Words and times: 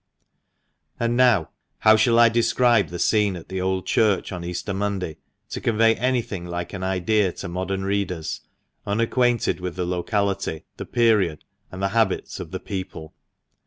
And 0.99 1.15
now, 1.15 1.51
how 1.81 1.95
shall 1.95 2.17
I 2.17 2.27
describe 2.27 2.87
the 2.87 2.97
scene 2.97 3.35
at 3.35 3.49
the 3.49 3.61
Old 3.61 3.85
Church 3.85 4.31
on 4.31 4.43
Easter 4.43 4.73
Monday, 4.73 5.17
to 5.51 5.61
convey 5.61 5.93
anything 5.93 6.43
like 6.43 6.73
an 6.73 6.81
idea 6.81 7.31
to 7.33 7.47
modern 7.47 7.83
readers, 7.85 8.41
unacquainted 8.83 9.59
with 9.59 9.75
the 9.75 9.85
locality, 9.85 10.65
the 10.77 10.87
period, 10.87 11.43
and 11.71 11.83
the 11.83 11.89
habits 11.89 12.39
of 12.39 12.49
the 12.49 12.59
people 12.59 13.13